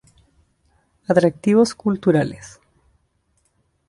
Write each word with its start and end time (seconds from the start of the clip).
Atractivos 1.07 1.75
Culturales. 1.75 2.59